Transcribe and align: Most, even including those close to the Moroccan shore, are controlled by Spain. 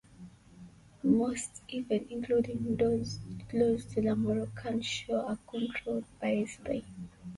Most, 1.03 1.61
even 1.67 2.07
including 2.09 2.75
those 2.75 3.19
close 3.49 3.85
to 3.93 4.01
the 4.01 4.15
Moroccan 4.15 4.81
shore, 4.81 5.29
are 5.29 5.37
controlled 5.47 6.05
by 6.19 6.43
Spain. 6.45 7.07